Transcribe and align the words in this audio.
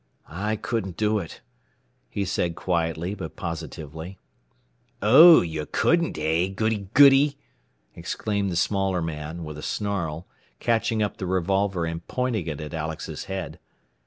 "I 0.27 0.55
couldn't 0.55 0.97
do 0.97 1.19
it," 1.19 1.41
he 2.09 2.25
said 2.25 2.55
quietly 2.55 3.13
but 3.13 3.35
positively. 3.35 4.17
"Oh, 4.99 5.41
you 5.43 5.67
couldn't, 5.71 6.17
eh, 6.17 6.47
Goody 6.47 6.87
goody?" 6.95 7.37
exclaimed 7.93 8.49
the 8.51 8.55
smaller 8.55 9.03
man, 9.03 9.43
with 9.43 9.59
a 9.59 9.61
snarl, 9.61 10.25
catching 10.59 11.03
up 11.03 11.17
the 11.17 11.27
revolver 11.27 11.85
and 11.85 12.07
pointing 12.07 12.47
it 12.47 12.59
at 12.59 12.73
Alex's 12.73 13.25
head. 13.25 13.59